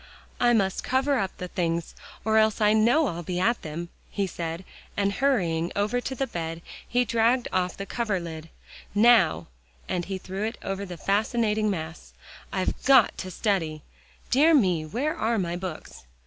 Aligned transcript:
"I 0.39 0.53
must 0.53 0.83
cover 0.83 1.19
up 1.19 1.37
the 1.37 1.47
things, 1.47 1.93
or 2.25 2.39
else 2.39 2.59
I 2.59 2.73
know 2.73 3.05
I'll 3.05 3.21
be 3.21 3.39
at 3.39 3.61
them," 3.61 3.89
he 4.09 4.25
said, 4.25 4.65
and 4.97 5.13
hurrying 5.13 5.71
over 5.75 6.01
to 6.01 6.15
the 6.15 6.25
bed, 6.25 6.63
he 6.87 7.05
dragged 7.05 7.47
off 7.53 7.77
the 7.77 7.85
cover 7.85 8.19
lid. 8.19 8.49
"Now," 8.95 9.45
and 9.87 10.05
he 10.05 10.17
threw 10.17 10.43
it 10.47 10.57
over 10.63 10.87
the 10.87 10.97
fascinating 10.97 11.69
mass, 11.69 12.13
"I've 12.51 12.83
GOT 12.83 13.15
to 13.19 13.29
study. 13.29 13.83
Dear 14.31 14.55
me, 14.55 14.87
where 14.87 15.15
are 15.15 15.37
my 15.37 15.55
books?" 15.55 16.05